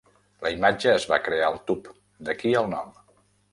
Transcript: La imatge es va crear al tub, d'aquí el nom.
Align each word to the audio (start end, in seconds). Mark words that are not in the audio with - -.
La 0.45 0.51
imatge 0.55 0.89
es 0.93 1.05
va 1.11 1.19
crear 1.27 1.51
al 1.51 1.61
tub, 1.69 1.93
d'aquí 2.31 2.57
el 2.65 2.75
nom. 2.75 2.93